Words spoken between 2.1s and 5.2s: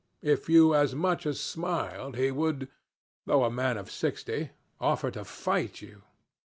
he would though a man of sixty offer